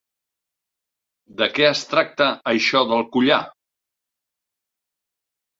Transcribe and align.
De 1.41 1.49
què 1.57 1.67
es 1.73 1.83
tracta 1.91 2.29
això 2.53 2.83
del 2.93 3.05
collar? 3.17 3.39